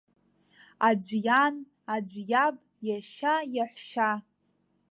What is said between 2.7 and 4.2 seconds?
иашьа, иаҳәшьа.